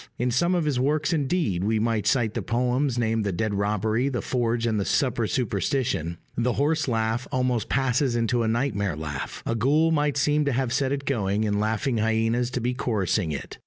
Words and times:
In 0.17 0.31
some 0.31 0.55
of 0.55 0.65
his 0.65 0.79
works 0.79 1.13
indeed 1.13 1.63
(we 1.63 1.77
might 1.77 2.07
cite 2.07 2.33
the 2.33 2.41
poems 2.41 2.97
named 2.97 3.23
The 3.23 3.31
Dead 3.31 3.53
Robbery, 3.53 4.09
The 4.09 4.23
Forge, 4.23 4.65
and 4.65 4.79
The 4.79 4.83
Supper 4.83 5.27
Superstition) 5.27 6.17
the 6.35 6.53
horse 6.53 6.87
laugh 6.87 7.27
almost 7.31 7.69
passes 7.69 8.15
into 8.15 8.41
a 8.41 8.47
nightmare 8.47 8.95
laugh. 8.95 9.43
A 9.45 9.53
ghoul 9.53 9.91
might 9.91 10.17
seem 10.17 10.43
to 10.45 10.53
have 10.53 10.73
set 10.73 10.91
it 10.91 11.05
going, 11.05 11.45
and 11.45 11.59
laughing 11.59 11.97
hyenas 11.99 12.49
to 12.53 12.59
be 12.59 12.73
chorusing 12.73 13.31
it. 13.31 13.59